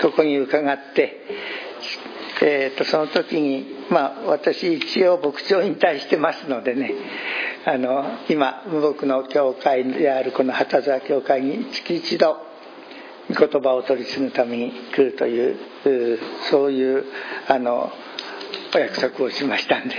[0.00, 1.20] ここに伺って、
[2.42, 6.94] えーと、その時に、まあ、私一応牧長引退してますのでね
[7.66, 12.38] あの今僕の教会であるこの旗沢教会に月一度
[13.28, 15.58] 御言葉を取り継ぐために来るという
[16.50, 17.04] そういう
[17.48, 17.92] あの
[18.74, 19.94] お約束をしましたんで、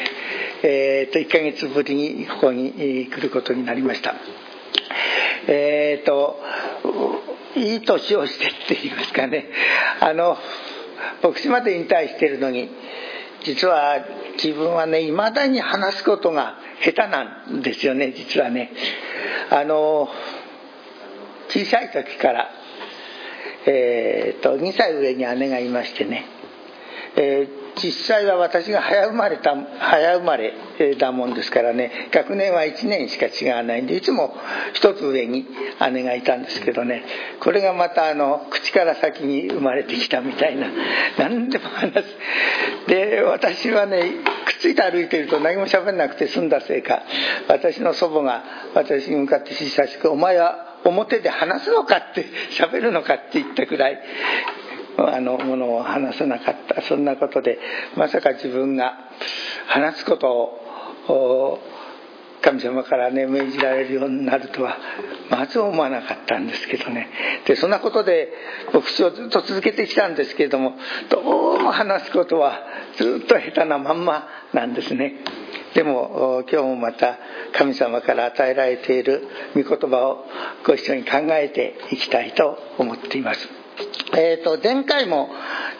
[0.64, 2.72] えーと、1ヶ月ぶりにここに
[3.10, 4.16] 来ることになりました。
[5.48, 6.40] え、ー、と
[7.56, 9.46] いい年をしてって言いますかね。
[10.00, 10.38] あの
[11.24, 12.70] 牧師まで引退してるのに
[13.44, 14.06] 実は
[14.42, 18.72] 自分はねいまだに話すことが下手なんですよね実はね。
[19.50, 20.10] あの
[21.50, 22.50] 小さい時から、
[23.66, 26.26] えーと、2歳上に姉がいましてね、
[27.18, 30.54] えー実際は私が早生まれた早生まれ
[30.98, 32.10] だもんですからね。
[32.12, 34.36] 学年は1年しか違わないんでいつも
[34.74, 35.48] 一つ上に
[35.92, 37.04] 姉がいたんですけどね。
[37.40, 40.68] これがまたあの口から先に生まれてきたみたいな。
[41.18, 42.18] 何でも話す。
[42.88, 44.02] で私はね
[44.46, 47.04] くっついて歩いてると何も喋んなくて済んだせいか。
[47.48, 48.44] 私の祖母が
[48.74, 54.00] 私に向かって久しく「お前は表で話すのかって喋るのかって言ったくらい。
[55.10, 56.82] あのものを話さなかった。
[56.84, 57.60] そんなことで
[57.96, 58.94] まさか自分が
[59.68, 60.30] 話すこと
[61.08, 61.60] を
[62.42, 64.78] 神様からね命じられるようになるとは
[65.30, 67.08] まず思わなかったんですけどね。
[67.46, 68.34] でそんなことで
[68.74, 70.74] 牧師をずっと続けてきたんですけれども
[71.10, 72.60] どうも話すことは
[72.98, 75.16] ずっと下手なまんまなんですね。
[75.76, 77.18] でも今日もまた
[77.54, 80.26] 神様から与えられている御言葉を
[80.66, 83.61] ご一緒に考えていきたいと思っています。
[84.14, 85.30] えーと、前回も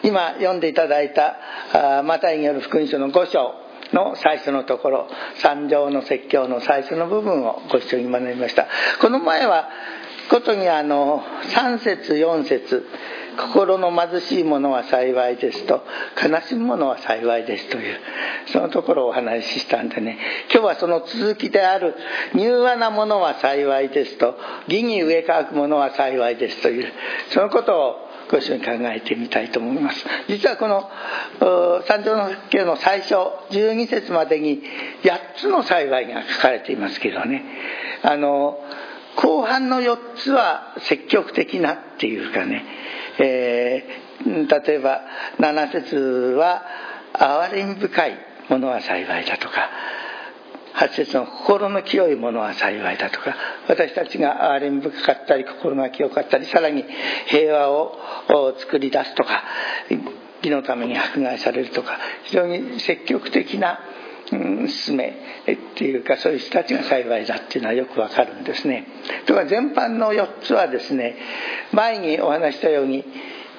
[0.02, 3.54] 今読んでいただいたマタイによる福音書の5章
[3.92, 8.66] の最初のところ三条の説教の最初の部分をご一緒に学びました。
[9.00, 9.68] この前は
[10.30, 11.22] ことにあの
[11.54, 12.86] 3節4節
[13.36, 15.82] 心の貧しいものは幸いですと
[16.22, 17.98] 悲しむものは幸いですという
[18.46, 20.18] そのところをお話ししたんでね。
[20.50, 21.94] 今日はその続きである
[22.34, 24.36] 柔和なものは幸いですと
[24.68, 26.92] 義に植え替くものは幸いですという
[27.30, 30.06] そのことをご一緒に考えてみたいと思います。
[30.26, 30.90] 実はこの
[31.86, 33.14] 三条の復旧の最初
[33.50, 34.62] 12節までに
[35.02, 37.44] 8つの幸いが書かれていますけどね。
[38.02, 38.58] あの
[39.16, 42.64] 後半の4つは積極的なっていうかね。
[43.18, 45.02] えー、例えば
[45.38, 46.62] 7節は
[47.12, 48.18] 憐れみ深い
[48.48, 49.68] ものは幸いだとか。
[50.74, 53.36] 8節の心の清いものは幸いだとか
[53.68, 56.84] 私たちが憐れみ深かったり心が清かったりさらに
[57.26, 57.98] 平和を
[58.58, 59.44] 作り出すとか
[60.42, 63.80] 義のために迫害されるとか非常に積極的な
[64.68, 65.08] 進め
[65.44, 68.86] っていうかそういう人たちが幸いだっていうのはよくわかるんですね。
[69.26, 71.16] とか全般の4つはですね
[71.72, 73.04] 前にお話したように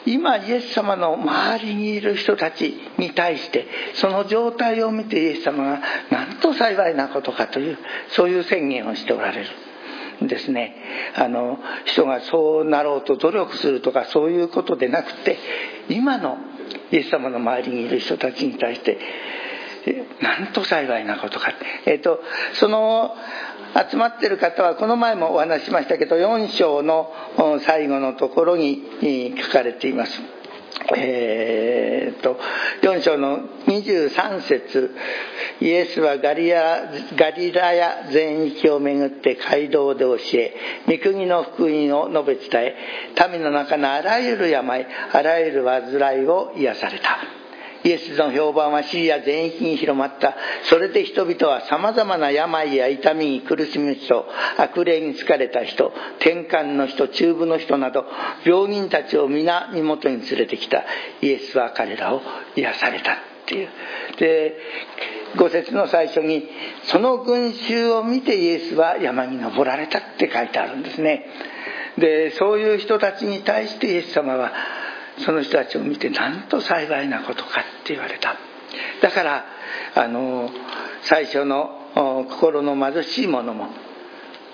[0.06, 5.82] 今イエス様の周りにいる人たちに対してその状態を見てイエス様が
[6.12, 7.78] なんと幸いなことかという
[8.10, 10.28] そういう宣言をしておられるん。
[10.28, 10.76] ですね
[11.16, 15.38] あの人がそうなろうと努力するとかそういうことでなくて
[15.90, 16.38] 今の
[16.92, 19.00] イエス様の周りにいる人たちに対して
[20.22, 21.54] なんと幸いなことか、
[21.86, 22.20] えーと、
[22.54, 23.16] その
[23.90, 27.12] 集まってる方はこの前もお話しましたけど4章の
[27.66, 30.22] 最後のところに書かれています。
[30.96, 32.38] えーと、
[32.82, 34.96] 4章の23節。
[35.62, 40.56] イエスはガリラガリラヤ全域を巡って街道で教え
[40.88, 42.76] 御国の福音を述べ伝え
[43.32, 47.43] 民の中のあらゆる病あらゆる患いを癒された。
[47.84, 50.36] イエスの評判はシリア全域に広まった。
[50.64, 54.26] それで人々は様々な病や痛みに苦しむ人、
[54.58, 58.06] 悪霊に疲れた人、転換の人、中部の人など、
[58.46, 60.84] 病人たちを皆身元に連れてきた。
[61.22, 62.22] イエスは彼らを
[62.56, 63.70] 癒されたっていう。
[64.18, 64.58] で、
[65.36, 66.48] 五節の最初に、
[66.84, 71.26] その群衆を見てイエスは山に登られたって書いてあるんですね。
[71.98, 74.52] で、そういう人たちに対してイエス様は、
[75.20, 78.36] その人たちを見てなんと幸いなことかって言われた。
[79.02, 79.46] だから
[79.96, 80.50] あの
[81.04, 83.70] 最初の心の貧しいものも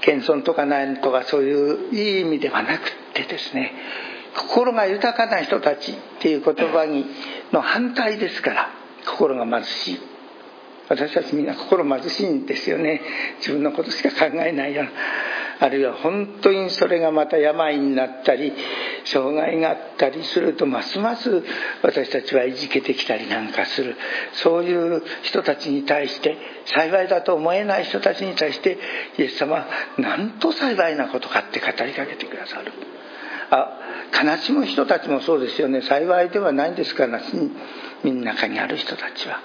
[0.02, 3.74] 謙遜とかないとかそういういい意味ではなくってですね
[4.36, 7.06] 心が豊かな人たちっていう言葉に
[7.52, 8.70] の反対ですから
[9.06, 10.00] 心が貧しい。
[10.90, 13.02] 私たちみんな心貧しいんですよね。
[13.40, 14.92] 自分のことしか考えないような。
[15.62, 18.54] あるいは本当にそれがまた病になったり
[19.06, 21.44] 障害があったりするとますます
[21.84, 23.96] 私たちはいじけてきたりなんかする。
[24.34, 28.78] そういう人たちに対して幸いだと思えない人たちに対して
[29.18, 29.68] イエス様は
[29.98, 32.72] なんと幸いなことかって語りかけてくださる。
[33.52, 33.80] あ
[34.24, 35.82] 悲しむ人たちもそうですよね。
[35.82, 37.22] 幸いではないんですから
[38.04, 39.42] みん中にある人たちは。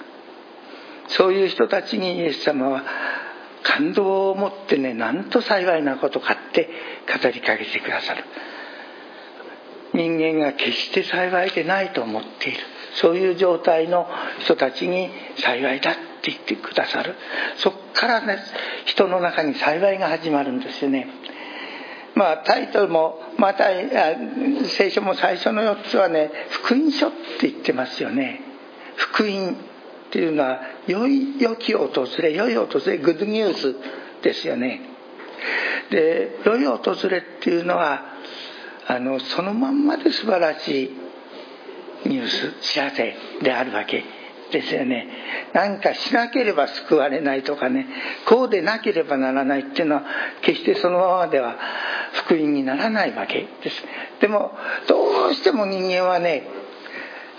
[1.07, 2.83] そういう人たちにイエス様は
[3.65, 6.69] 感動を持ってねなんと幸いなことかって
[7.21, 8.23] 語りかけてくださる。
[9.93, 12.59] 人間が決して幸いでないと思っている。
[13.01, 14.07] そういう状態の
[14.39, 17.15] 人たちに幸いだって言ってくださる。
[17.57, 18.37] そこからね
[18.85, 21.07] 人の中に幸いが始まるんですよね。
[22.13, 23.65] まあタイトルもまた
[24.77, 28.41] 聖書も最初の4つはね福音書って言ってますよね。
[28.95, 29.57] 福音。
[30.15, 31.89] っていうのは良い良き訪
[32.19, 33.75] れ良い訪れグッドニュース
[34.23, 34.79] ですよね。
[35.91, 38.01] で良い訪れっていうのは
[38.87, 40.85] あのそのまんまで素晴らし
[42.05, 44.05] いニュース知らせであるわけ
[44.53, 45.09] ですよね。
[45.51, 47.85] 何かしなければ救われないとかね
[48.25, 50.03] こうでなければならないっていうのは
[50.43, 51.57] 決してそのままでは
[52.13, 53.83] 福音にならないわけです。
[54.21, 54.53] でも
[54.87, 56.47] どうしても人間はね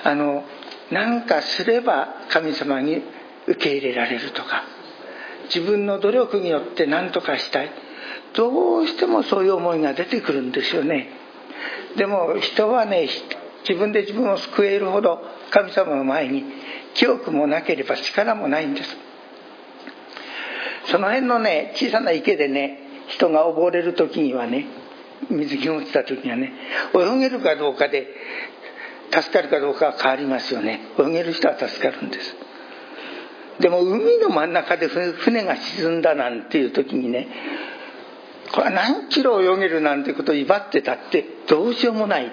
[0.05, 0.45] あの
[0.91, 3.03] 何かすれば神様に
[3.47, 4.65] 受け入れられるとか
[5.55, 7.71] 自分の努力によって何とかしたい。
[8.35, 11.09] どうしてもそういう思いが出てくるんですよね。
[11.97, 13.09] でも人はね
[13.67, 16.45] 自分で自分を救えるほど神様の前に
[16.95, 18.97] 記憶もなければ力もないんです。
[20.87, 22.79] その辺のね小さな池でね
[23.09, 24.67] 人が溺れる時にはね
[25.31, 26.53] 水着が落ちた時にはね
[26.95, 28.07] 泳げるかどうかで
[29.13, 30.81] 助かるかどうかは変わりますよね。
[30.99, 32.37] 泳げる人は助かるんです。
[33.61, 37.27] でも海の真ん中で船が沈んだなんていう時にね
[38.53, 42.31] これは何キロ泳げるなんてことを威張ってたってどうしようもない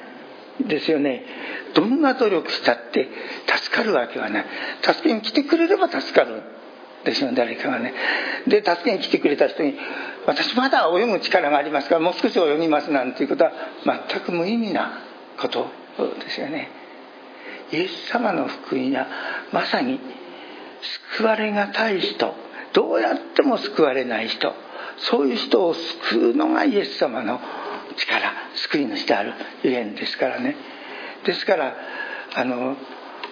[0.68, 1.26] ですよね。
[1.74, 3.10] どんな努力したって
[3.48, 4.46] 助かるわけはない。
[4.82, 6.44] 助けに来てくれれば助かる
[7.04, 7.94] ですよ誰かがね。
[8.48, 9.76] で助けに来てくれた人に
[10.26, 13.52] 私まだ泳ぐ力がありますからもう少し泳ぎますなんていうことは
[14.10, 15.00] 全く無意味な
[15.40, 15.83] こと。
[15.98, 16.70] ですよね。
[17.72, 19.08] イエス様の福音は
[19.52, 20.00] まさに
[21.18, 22.34] 救われがたい人。
[22.74, 24.54] どうやっても救われない人。
[24.98, 27.40] そういう人を救うのがイエス様の
[27.98, 28.34] 力。
[28.56, 30.56] 救い主であるゆえんですからね。
[31.26, 31.76] ですから
[32.36, 32.76] あの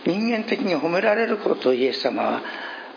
[0.05, 2.41] 人間的に褒められることをイエス様は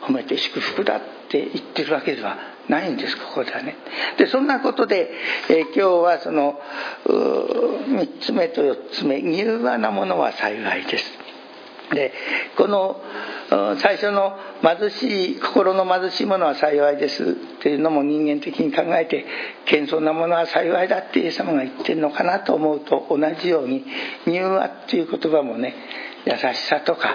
[0.02, 3.76] 褒めて祝福だって言ってるわけではないんですここではね。
[4.18, 5.10] でそんなことで、
[5.48, 6.60] えー、今日はその
[7.06, 11.24] 3つ目と4つ目柔和なものは幸いです。
[11.92, 12.12] で
[12.56, 13.00] この
[13.78, 17.26] 最初の貧しい心の貧しいものは幸いですっ
[17.62, 19.26] ていうのも人間的に考えて
[19.66, 23.84] 謙遜なものは幸いだってイエス様が言ってるのかなと思うと同じように
[24.26, 25.74] 柔和っていう言葉もね
[26.24, 27.14] 優しさとか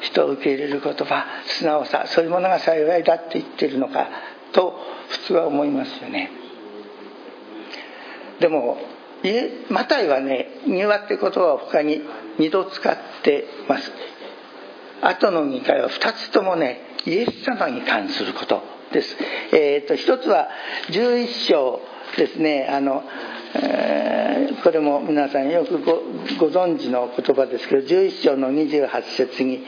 [0.00, 4.08] 人を受け入れる言葉素直さそういうものが幸いだって言ってるのか
[4.52, 4.74] と
[5.08, 6.30] 普通は思いますよね。
[8.40, 8.78] でも
[9.68, 12.02] マタイはね「柔和」って言葉を他に
[12.38, 13.92] 2度使ってます。
[15.00, 18.62] 後の2回は2つともねイエス様に関すること
[18.92, 19.16] です、
[19.52, 20.48] えーと、一つは
[20.90, 21.80] 11章
[22.16, 23.04] ですねあの、
[23.54, 26.02] えー、これも皆さんよくご
[26.38, 29.64] ご存知の言葉ですけど11章の28節に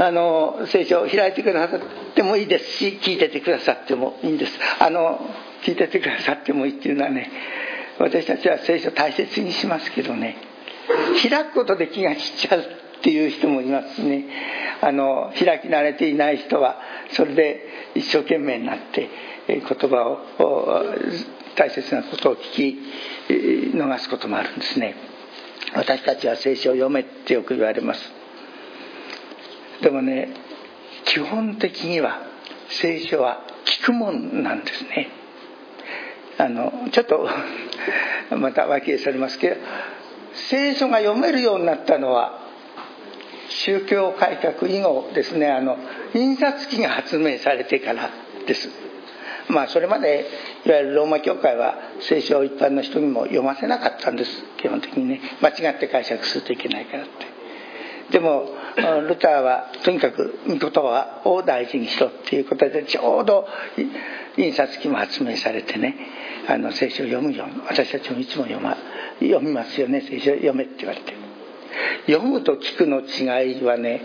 [0.00, 1.80] あの聖書を開いてくださっ
[2.14, 4.52] てもいいですし聞いててくださってもいいんです。
[4.78, 5.18] あの
[5.64, 7.30] 聞いててくださってもいいっていうのはね
[7.98, 10.36] 私たちは聖書大切にしますけどね。
[11.28, 12.64] 開くことで気が散っちゃうっ
[13.02, 14.24] ていう人もいますね。
[14.80, 16.76] あの開き慣れていない人は
[17.10, 19.10] それで一生懸命になって
[19.48, 20.84] 言葉を
[21.56, 22.78] 大切なことを聞き
[23.76, 24.94] 逃すこともあるんですね。
[25.74, 28.17] 私たちは聖書を読めってよく言われます。
[29.82, 30.34] でもね
[31.04, 32.20] 基本的には
[32.68, 35.08] 聖書は聞くもんなんですね。
[36.38, 37.28] あのちょっと
[38.36, 39.56] また分けされますけど
[40.50, 42.38] 聖書が読めるようになったのは
[43.48, 45.50] 宗教改革以後ですね。
[45.50, 45.78] あの
[46.14, 48.10] 印刷機が発明されてから
[48.46, 48.68] です。
[49.48, 50.26] まあそれまで
[50.66, 54.44] いわゆるローマ教会は聖書を一般の人にも読ませなかったんです。
[54.58, 55.20] 基本的にね。
[55.40, 57.26] 間違って解釈するといけないからって。
[58.10, 58.48] でも
[58.80, 63.46] ルターはとにかく御言葉を大事にしろっていうことでちょうど
[64.36, 65.96] 印刷機も発明されてね
[66.48, 68.76] あの聖書を読むように私たちもいつも読,、ま、
[69.20, 71.14] 読みますよね聖書を読めって言われて。
[72.06, 74.00] 読むと聞くの違いはね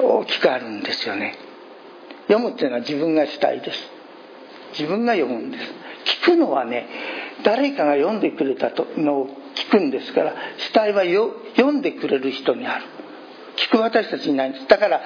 [0.00, 1.36] 大きくあるんですよね。
[2.28, 3.78] 読むっていうのは自分が主体です。
[4.72, 5.64] 自分が読むんです。
[6.22, 6.88] 聞くのはね
[7.42, 11.02] 誰かが読んでくれたのを聞くんですから主体は
[11.56, 12.84] 読んでくれる人にある。
[13.66, 14.66] 聞く私たちにないんです。
[14.68, 15.00] だから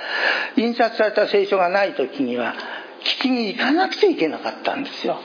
[0.57, 2.55] 印刷された聖書がない時には
[3.19, 5.19] 聞きに行かなくちゃいけなかったんですよ。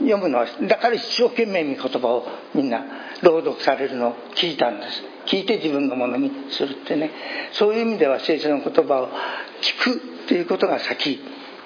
[0.00, 2.84] 読むのはだから一生懸命に言葉をみんな
[3.22, 5.02] 朗読されるのを聞いたんです。
[5.26, 7.10] 聞いて自分のものにするってね。
[7.52, 9.08] そういう意味では聖書の言葉を
[9.60, 11.20] 聞くっていうことが先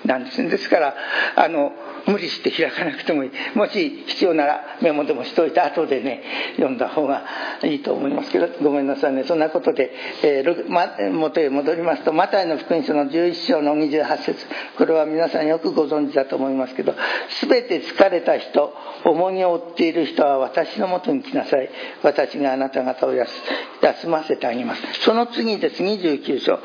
[0.05, 0.43] なんです。
[0.43, 0.95] ねですから
[1.37, 1.73] あの
[2.07, 3.31] 無理して開かなくてもいい。
[3.55, 6.23] もし必要ならメモでもしといて後でね
[6.57, 7.25] 読んだ方が
[7.63, 8.47] いいと思いますけど。
[8.63, 9.25] ごめんなさいね。
[9.25, 14.47] そんなことで、えーま、元へ戻りますとマタイの福音書の11章の28節。
[14.79, 16.95] これは皆さんよくご存知だと思いますけど
[17.49, 18.73] 全て疲れた人
[19.05, 21.71] 重荷を負っている人は私のもとに来なさい。
[22.03, 24.83] 私があなた方を休ませてあげます。
[25.01, 25.83] その次です。
[25.83, 26.59] 29章。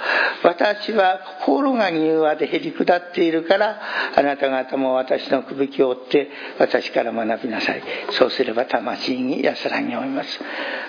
[0.44, 3.82] 私は心が柔和でへり下っているから
[4.16, 7.82] あなた方も私のくびきを追って私から学びなさい。
[8.12, 10.40] そうすれば魂に安らぎを得ます。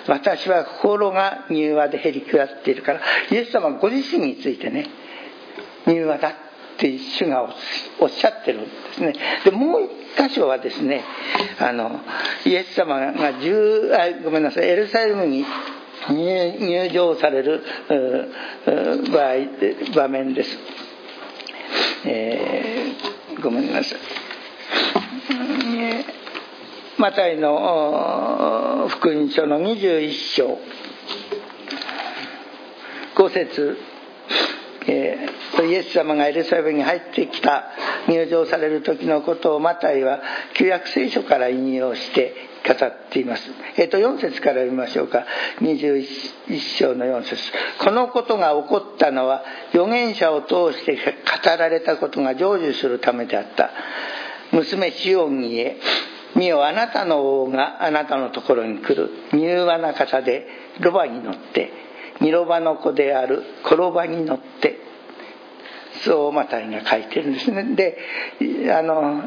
[0.07, 4.87] 私は心が柔和でへりくだっているからイエス様ご自身についてね
[5.87, 6.33] 柔和だっ
[6.77, 7.43] て主が
[7.99, 9.13] おっしゃってるんですね。
[9.45, 11.03] でもう一箇所はですね
[11.59, 11.99] あの
[12.45, 15.45] イエス様が10あごめんなさいエルサレムに
[16.09, 17.63] 入場される
[19.11, 20.57] 場合場面です、
[22.05, 24.22] えー、ごめんなさい。
[26.97, 30.57] マタイの福音書の21章
[33.15, 33.77] 5節
[34.85, 37.71] えー、イエス様がエルサレムに入ってきた
[38.07, 40.21] 入場される時のことをマタイは
[40.55, 42.33] 旧約聖書から引用して
[42.67, 43.43] 語っています。
[43.77, 45.25] えっ、ー、と、4節から読みましょうか。
[45.61, 46.05] 21
[46.77, 47.37] 章の4節
[47.79, 51.01] このことが起こったのは、預言者を通して語
[51.57, 53.69] られたことが成就するためであった。
[54.53, 55.77] 娘シオンにへ
[56.35, 59.09] 見よあなたの王があなたのところに来る。
[59.31, 60.47] 柔和な方で
[60.79, 61.71] ロバに乗って
[62.21, 64.77] ニロバの子である転ばに乗って
[66.03, 67.75] そうマタイが書いてるんですね。
[67.75, 67.97] で
[68.73, 69.23] あの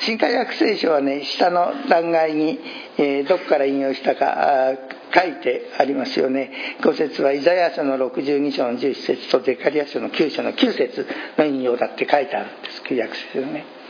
[0.00, 2.58] 新海約聖書はね下の段階に、
[2.98, 4.72] えー、どこから引用したか
[5.14, 6.76] 書いてありますよね。
[6.80, 11.06] 5節はイザヤ書の62章の11節とゼカリア書の9章の9節
[11.38, 12.82] の引用だって書いてあるんです。
[12.82, 13.83] 旧約聖書ね。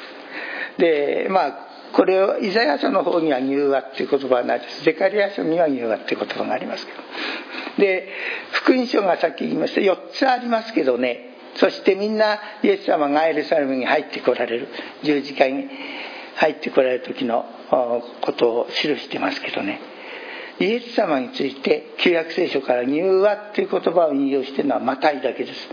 [0.79, 1.59] でまあ
[1.93, 4.85] これをイザヤ書の方には柔和っていう言葉はないです。
[4.85, 6.99] ゼカリア書には柔和っていう言葉がありますけど。
[7.79, 8.09] で
[8.53, 11.31] 福音書がさっき言いました4つありますけどね。
[11.57, 14.69] そしてみんなイエス様がエルサレムに入ってこられる。
[15.05, 15.69] 十字架に
[16.37, 17.47] 入ってこられる時の
[18.21, 19.81] ことを記してますけどね。
[20.61, 25.69] イエス様について旧約聖書から柔和っていう言葉を引用してるのはマタイだけです。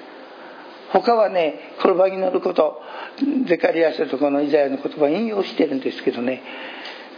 [0.94, 2.82] 他はね転ばに乗ること
[3.48, 6.42] ゼカリア書とこのイザヤの言葉を引用してるんですけどね。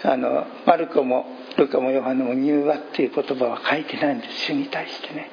[0.06, 1.26] あのマルコも
[1.58, 4.48] ルカもヨハネも柔和っていう言葉は書いてないんです。
[4.48, 5.30] 主に対してね。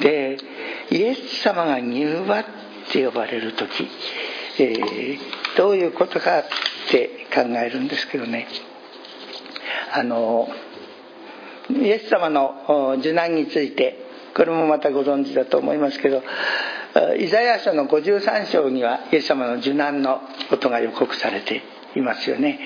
[0.00, 0.38] で
[0.90, 2.44] イエス様が柔和っ
[2.92, 3.88] て呼ばれる時、
[4.58, 5.18] えー、
[5.56, 6.44] どういうことかっ
[6.90, 8.46] て考えるんですけどね。
[9.92, 10.48] あの
[11.70, 14.03] イエス様の受難について
[14.34, 16.22] これもまたご存知だと思いますけど
[17.18, 21.62] イザヤ書の53章にはイエス様の受難のことが予告されて
[21.96, 22.60] いますよね。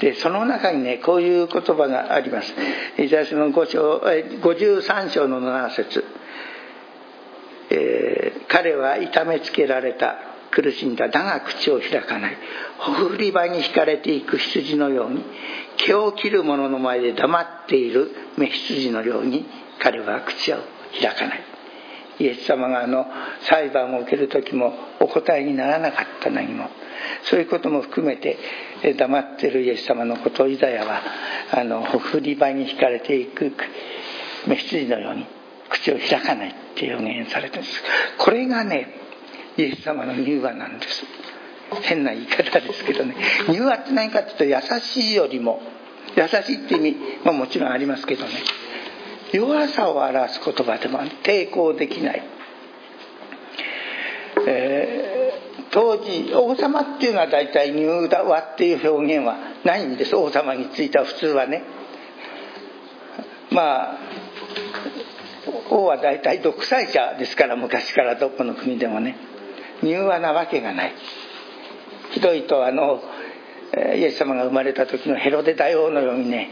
[0.00, 2.52] でその中にねこういう言葉があります。
[2.98, 6.04] イザヤ書の5章53章の7節。
[7.70, 10.16] えー、彼は痛めつけられた。
[10.50, 11.08] 苦しんだ。
[11.08, 12.36] だが口を開かない。
[12.76, 15.24] ほふり場に引かれていく羊のように。
[15.78, 18.10] 毛を切る者の前で黙っている。
[18.36, 19.46] 目羊のように
[19.78, 20.58] 彼は口を
[21.00, 21.44] 開かない。
[22.18, 23.06] イエス様があの
[23.42, 26.68] 裁判を受ける時もお答えにならなかった何も。
[27.24, 28.38] そういうことも含めて
[28.96, 31.02] 黙ってるイエス様のことをイザヤは
[31.52, 33.52] あのほふり場に引かれていく
[34.46, 35.26] 目羊のように
[35.68, 37.82] 口を開かないって予言されてるんです。
[38.18, 38.88] これがね
[39.56, 41.04] イエス様の柔和なんです。
[41.82, 43.16] 変な言い方ですけどね。
[43.50, 45.60] 柔和って何かっていうと優しいよりも。
[46.14, 48.30] 優しいって意味ももちろんありますけどね。
[49.32, 52.22] 弱さを表す言葉でも抵抗できない、
[54.46, 60.14] えー、当時王様っていうのは大体入和っていう表現はないんです。
[60.14, 61.62] 王様については普通はね。
[63.50, 63.98] まあ
[65.70, 69.16] 王は大体独裁者ですから昔からどこの国でもね。
[69.82, 70.94] 柔和なわけがない。
[72.12, 73.02] ひどいとあの
[73.96, 76.50] イエス様が生まれた時のヘロデ大王のようにね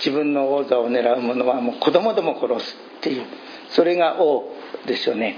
[0.00, 3.26] 自分の王座を狙う者はもう子供でも殺すっていう
[3.70, 4.52] それが王
[4.86, 5.36] ですよね。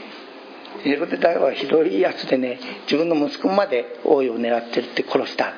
[0.85, 5.53] ヘロデ大はひどいやつでね自分の息子まで王位を狙ってるって殺した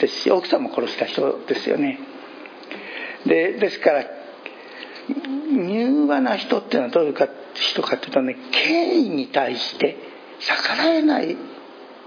[0.00, 1.98] ですし奥さんも殺した人ですよね。
[3.26, 4.04] でですから
[5.52, 9.96] 柔和な人っていうのはどういうか人かっていうとね権威に対して
[10.40, 11.36] 逆らえないっ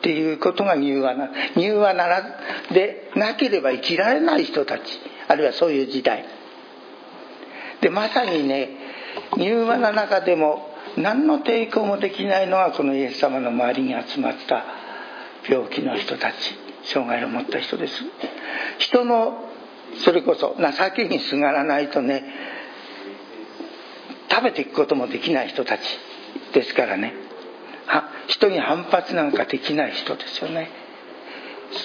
[0.01, 2.23] ていうことが柔和な柔和なら
[2.71, 4.83] でなければ生きられない人たち。
[5.31, 6.25] あるいはそういう時代。
[7.79, 8.69] でまさにね
[9.37, 14.65] 柔和な中でも何の抵抗もできないのはこのイエス様の周りに集まった
[15.49, 16.35] 病気の人たち。
[16.83, 17.93] 障害を持った人です。
[18.79, 19.45] 人の
[20.03, 22.23] それこそ情けにすがらないとね
[24.29, 25.81] 食べていくこともできない人たち
[26.53, 27.13] ですからね。
[28.27, 30.69] 人に反発なんかできない人ですよね。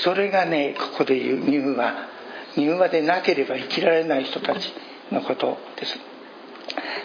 [0.02, 2.15] それがねここで言う乳和。
[2.56, 4.72] 乳和でなければ生きられない人たち
[5.12, 5.96] のことです。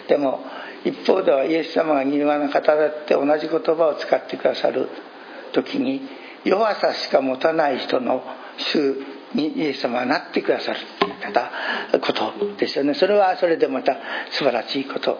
[0.08, 0.44] でも
[0.84, 4.88] 一方ではイエス様が柔和な方だって同じ言葉を使ってくださる
[5.52, 6.02] 時に
[6.44, 8.22] 弱さしか持たない人の
[8.56, 8.96] 主
[9.34, 10.80] にイエス様はなってくださる。
[11.22, 11.50] 方
[12.00, 12.94] ことですよね。
[12.94, 13.96] それはそれでまた
[14.32, 15.18] 素晴らしいこと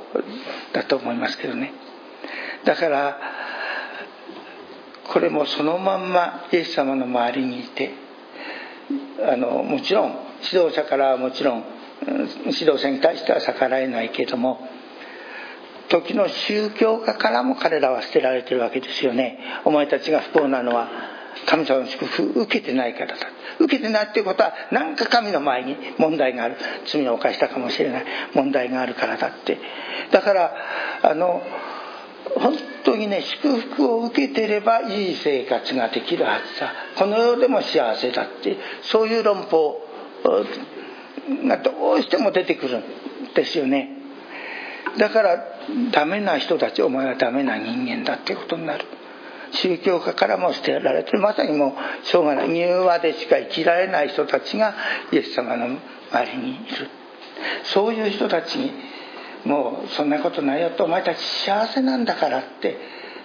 [0.73, 1.73] だと思いますけどね。
[2.65, 3.19] だから
[5.05, 7.93] これもそのまんまイエス様の周りにいて
[9.27, 10.17] あのもちろん
[10.53, 11.65] 指導者からはもちろん
[12.47, 14.67] 指導者に対しては逆らえないけども
[15.89, 19.39] 時の宗教家からも彼らは捨てられてるわけですよね。
[19.67, 20.89] お前たちが不幸なのは
[21.47, 23.27] 神様の祝福受けてないからだ。
[23.59, 26.57] 受けてないっていうことは何か神の前に問題がある。
[26.87, 28.05] 罪を犯したかもしれない。
[28.35, 29.59] 問題があるからだって。
[30.11, 30.55] だから
[31.03, 31.43] あの
[32.37, 39.81] 本当にね祝福を受けてればいい生活ができるはずだこの世でも幸せだってそういう論法
[41.47, 42.83] がどうしても出てくるん
[43.35, 43.99] ですよね。
[44.99, 45.45] だから
[45.93, 48.85] ダメな人たちお前はダメな人間だってことになる。
[49.53, 52.55] 宗教家からも捨てられてまさにもうしょうがない。
[52.55, 54.75] 柔和でしか生きられない人たちが
[55.13, 55.79] イエス様の
[56.11, 56.91] 周りにいる。
[57.65, 58.73] そういう人たちに
[59.45, 62.79] もうそんなことないよとお前たち幸せなんだからって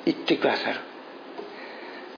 [0.06, 0.80] 言ってくださる。